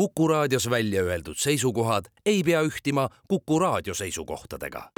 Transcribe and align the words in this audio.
Kuku 0.00 0.28
raadios 0.28 0.70
välja 0.70 1.02
öeldud 1.02 1.36
seisukohad 1.36 2.04
ei 2.26 2.42
pea 2.42 2.62
ühtima 2.62 3.08
Kuku 3.28 3.58
raadio 3.58 3.94
seisukohtadega. 3.94 4.90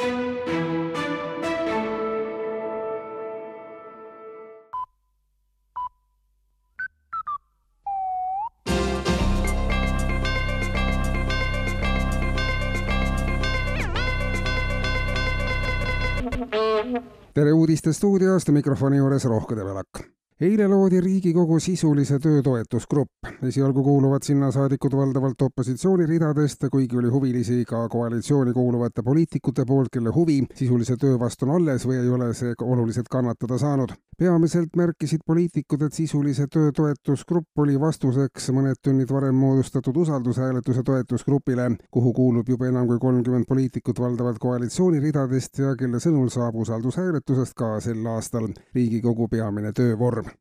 tere 17.34 17.52
uudistestuudiost, 17.52 18.48
mikrofoni 18.48 18.96
juures 18.96 19.24
Rohke 19.24 19.56
Debelak 19.56 20.11
eile 20.42 20.66
loodi 20.66 21.00
Riigikogu 21.00 21.58
sisulise 21.60 22.18
töö 22.18 22.42
toetusgrupp. 22.42 23.10
esialgu 23.42 23.82
kuuluvad 23.82 24.22
sinna 24.22 24.50
saadikud 24.50 24.96
valdavalt 24.96 25.42
opositsiooni 25.42 26.06
ridadest, 26.06 26.64
kuigi 26.70 26.98
oli 26.98 27.08
huvilisi 27.08 27.64
ka 27.68 27.88
koalitsiooni 27.88 28.52
kuuluvate 28.52 29.02
poliitikute 29.02 29.64
poolt, 29.66 29.88
kelle 29.92 30.10
huvi 30.10 30.42
sisulise 30.54 30.96
töö 30.96 31.18
vastu 31.18 31.46
on 31.46 31.54
alles 31.56 31.86
või 31.86 32.00
ei 32.00 32.08
ole 32.08 32.34
see 32.34 32.54
oluliselt 32.62 33.08
kannatada 33.10 33.58
saanud. 33.58 33.94
peamiselt 34.18 34.76
märkisid 34.76 35.20
poliitikud, 35.26 35.82
et 35.82 35.92
sisulise 35.92 36.46
töö 36.46 36.72
toetusgrupp 36.72 37.58
oli 37.58 37.80
vastuseks 37.80 38.50
mõned 38.50 38.78
tunnid 38.82 39.10
varem 39.12 39.34
moodustatud 39.34 39.96
usaldushääletuse 39.96 40.82
toetusgrupile, 40.82 41.70
kuhu 41.90 42.12
kuulub 42.12 42.48
juba 42.48 42.66
enam 42.66 42.86
kui 42.86 42.98
kolmkümmend 42.98 43.46
poliitikut 43.48 44.00
valdavalt 44.00 44.38
koalitsiooni 44.38 45.00
ridadest 45.00 45.58
ja 45.58 45.74
kelle 45.76 45.98
sõnul 45.98 46.30
saab 46.30 46.54
usaldushääletusest 46.54 47.54
ka 47.54 47.80
sel 47.80 48.06
aastal 48.06 48.48
Riigikogu 48.74 49.28
peamine 49.28 49.72
töövorm 49.72 50.31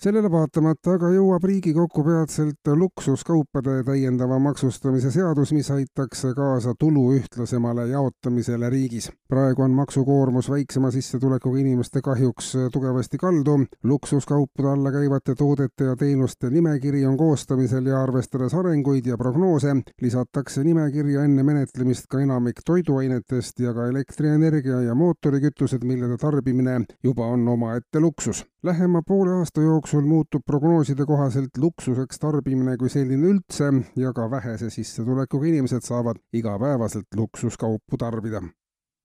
sellele 0.00 0.28
vaatamata 0.30 0.96
aga 0.98 1.08
jõuab 1.14 1.44
Riigikokku 1.48 2.02
peatselt 2.04 2.70
luksuskaupade 2.80 3.76
täiendava 3.86 4.38
maksustamise 4.42 5.10
seadus, 5.14 5.52
mis 5.56 5.70
aitaks 5.70 6.26
kaasa 6.36 6.74
tulu 6.78 7.04
ühtlasemale 7.16 7.86
jaotamisele 7.88 8.70
riigis. 8.70 9.10
praegu 9.28 9.62
on 9.62 9.70
maksukoormus 9.70 10.50
väiksema 10.50 10.90
sissetulekuga 10.90 11.58
inimeste 11.58 12.02
kahjuks 12.02 12.52
tugevasti 12.72 13.18
kaldu, 13.18 13.58
luksuskaupade 13.84 14.68
alla 14.68 14.92
käivate 14.92 15.34
toodete 15.34 15.84
ja 15.84 15.96
teenuste 15.96 16.50
nimekiri 16.50 17.06
on 17.06 17.16
koostamisel 17.16 17.86
ja 17.86 18.02
arvestades 18.02 18.54
arenguid 18.54 19.06
ja 19.06 19.16
prognoose, 19.18 19.76
lisatakse 20.00 20.64
nimekirja 20.64 21.24
enne 21.24 21.42
menetlemist 21.42 22.06
ka 22.10 22.20
enamik 22.20 22.60
toiduainetest 22.66 23.60
ja 23.60 23.74
ka 23.74 23.86
elektrienergia 23.86 24.80
ja 24.80 24.94
mootorikütused, 24.94 25.84
mille 25.84 26.16
tarbimine 26.16 26.80
juba 27.02 27.26
on 27.26 27.48
omaette 27.48 28.00
luksus. 28.00 28.44
Lähema 28.64 29.02
poole 29.06 29.32
aasta 29.36 29.60
jooksul 29.60 30.06
muutub 30.08 30.42
prognooside 30.46 31.04
kohaselt 31.04 31.58
luksuseks 31.60 32.16
tarbimine 32.22 32.78
kui 32.80 32.88
selline 32.88 33.28
üldse 33.34 33.66
ja 34.00 34.12
ka 34.16 34.24
vähese 34.32 34.70
sissetulekuga 34.72 35.50
inimesed 35.50 35.84
saavad 35.84 36.22
igapäevaselt 36.32 37.18
luksuskaupu 37.20 37.98
tarbida 38.00 38.40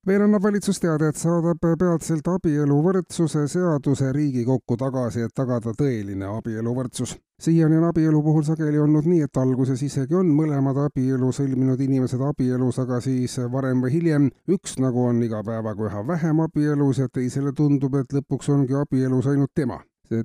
veel 0.07 0.23
annab 0.23 0.43
valitsus 0.43 0.79
teada, 0.79 1.09
et 1.09 1.19
saadab 1.19 1.59
peatselt 1.79 2.27
abieluvõrdsuse 2.31 3.45
seaduse 3.51 4.11
Riigikokku 4.15 4.77
tagasi, 4.79 5.25
et 5.25 5.35
tagada 5.35 5.73
tõeline 5.75 6.29
abieluvõrdsus. 6.37 7.17
siiani 7.39 7.77
on 7.77 7.89
abielu 7.89 8.21
puhul 8.23 8.43
sageli 8.43 8.79
olnud 8.79 9.05
nii, 9.05 9.21
et 9.27 9.37
alguses 9.37 9.81
isegi 9.83 10.15
on 10.15 10.31
mõlemad 10.35 10.77
abielu 10.85 11.31
sõlminud 11.31 11.79
inimesed 11.81 12.21
abielus, 12.21 12.79
aga 12.79 13.01
siis 13.01 13.37
varem 13.51 13.81
või 13.81 13.91
hiljem 13.91 14.31
üks 14.47 14.79
nagu 14.79 15.05
on 15.11 15.23
iga 15.23 15.43
päevaga 15.43 15.87
üha 15.91 16.07
vähem 16.07 16.39
abielus 16.39 16.99
ja 16.99 17.07
teisele 17.07 17.51
tundub, 17.51 17.95
et 17.95 18.13
lõpuks 18.13 18.49
ongi 18.49 18.75
abielus 18.75 19.27
ainult 19.27 19.51
tema 19.55 19.79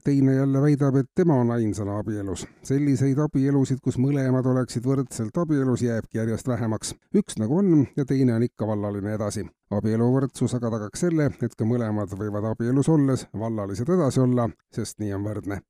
teine 0.05 0.35
jälle 0.35 0.63
väidab, 0.63 0.97
et 0.97 1.11
tema 1.15 1.35
on 1.35 1.51
ainsana 1.51 1.99
abielus. 1.99 2.47
selliseid 2.63 3.19
abielusid, 3.19 3.79
kus 3.85 3.99
mõlemad 3.99 4.47
oleksid 4.47 4.85
võrdselt 4.85 5.37
abielus, 5.39 5.83
jääbki 5.83 6.19
järjest 6.19 6.49
vähemaks. 6.49 6.95
üks 7.15 7.39
nagu 7.39 7.59
on 7.59 7.87
ja 7.97 8.05
teine 8.05 8.35
on 8.35 8.43
ikka 8.43 8.67
vallaline 8.67 9.15
edasi. 9.15 9.47
abieluvõrdsus 9.71 10.55
aga 10.55 10.71
tagaks 10.71 11.01
selle, 11.01 11.31
et 11.43 11.55
ka 11.55 11.65
mõlemad 11.65 12.17
võivad 12.19 12.51
abielus 12.53 12.89
olles 12.89 13.27
vallalised 13.33 13.89
edasi 13.89 14.21
olla, 14.21 14.49
sest 14.73 14.99
nii 14.99 15.15
on 15.15 15.25
võrdne 15.25 15.61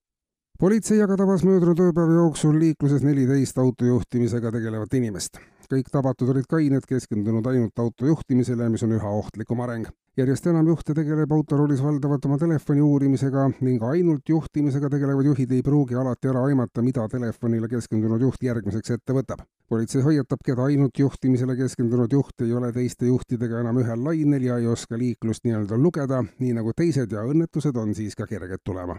politsei 0.58 1.02
aga 1.02 1.16
tabas 1.16 1.42
möödunud 1.44 1.80
ööpäeva 1.80 2.20
jooksul 2.20 2.58
liikluses 2.58 3.02
neliteist 3.02 3.58
autojuhtimisega 3.58 4.52
tegelevat 4.54 4.94
inimest 4.94 5.40
kõik 5.70 5.90
tabatud 5.92 6.30
olid 6.32 6.46
kained, 6.50 6.86
keskendunud 6.88 7.46
ainult 7.46 7.78
auto 7.78 8.08
juhtimisele, 8.08 8.68
mis 8.72 8.82
on 8.86 8.94
üha 8.96 9.12
ohtlikum 9.20 9.60
areng. 9.64 9.86
järjest 10.16 10.46
enam 10.46 10.68
juhte 10.70 10.94
tegeleb 10.94 11.32
autoroolis 11.34 11.80
valdavalt 11.82 12.26
oma 12.28 12.36
telefoni 12.38 12.80
uurimisega 12.80 13.48
ning 13.66 13.82
ainult 13.82 14.28
juhtimisega 14.28 14.90
tegelevad 14.90 15.26
juhid 15.26 15.52
ei 15.52 15.62
pruugi 15.62 15.94
alati 15.98 16.28
ära 16.30 16.44
aimata, 16.50 16.82
mida 16.82 17.08
telefonile 17.08 17.68
keskendunud 17.68 18.22
juht 18.22 18.42
järgmiseks 18.42 18.90
ette 18.98 19.16
võtab. 19.16 19.42
politsei 19.68 20.02
hoiatabki, 20.02 20.52
et 20.52 20.58
ainult 20.58 20.98
juhtimisele 20.98 21.56
keskendunud 21.56 22.12
juht 22.12 22.46
ei 22.46 22.52
ole 22.52 22.72
teiste 22.72 23.06
juhtidega 23.06 23.60
enam 23.60 23.80
ühel 23.82 24.04
lainel 24.04 24.42
ja 24.42 24.58
ei 24.58 24.66
oska 24.66 24.98
liiklust 24.98 25.44
nii-öelda 25.44 25.78
lugeda, 25.78 26.22
nii 26.38 26.52
nagu 26.52 26.72
teised 26.76 27.12
ja 27.12 27.24
õnnetused 27.24 27.76
on 27.76 27.94
siis 27.94 28.14
ka 28.14 28.26
kerged 28.26 28.62
tulema 28.64 28.98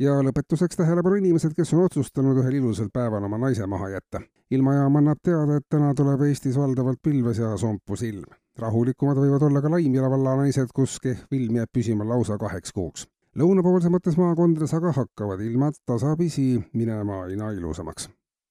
ja 0.00 0.16
lõpetuseks 0.24 0.78
tähelepanu 0.80 1.18
inimesed, 1.20 1.52
kes 1.56 1.74
on 1.76 1.84
otsustanud 1.84 2.38
ühel 2.40 2.56
ilusal 2.60 2.88
päeval 2.92 3.26
oma 3.28 3.38
naise 3.38 3.66
maha 3.66 3.90
jätta. 3.94 4.22
ilmajaam 4.50 4.96
annab 4.96 5.18
teada, 5.22 5.56
et 5.56 5.66
täna 5.68 5.92
tuleb 5.94 6.22
Eestis 6.26 6.56
valdavalt 6.58 6.98
pilves 7.02 7.38
ja 7.38 7.56
sompus 7.56 8.02
ilm. 8.02 8.24
rahulikumad 8.58 9.16
võivad 9.16 9.42
olla 9.42 9.60
ka 9.62 9.70
Laimjala 9.70 10.10
valla 10.10 10.36
naised, 10.36 10.72
kus 10.74 10.98
kehv 11.00 11.32
ilm 11.32 11.56
jääb 11.56 11.72
püsima 11.72 12.08
lausa 12.08 12.38
kaheks 12.38 12.72
kuuks. 12.72 13.06
lõunapoolsemates 13.36 14.16
maakondades 14.16 14.74
aga 14.74 14.92
hakkavad 14.92 15.40
ilmad 15.40 15.74
tasapisi 15.86 16.64
minema 16.72 17.22
aina 17.22 17.50
ilusamaks. 17.50 18.08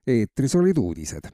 eetris 0.07 0.55
olid 0.55 0.77
uudised 0.77 1.25